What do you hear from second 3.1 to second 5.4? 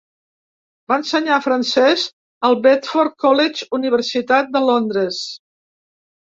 College, Universitat de Londres.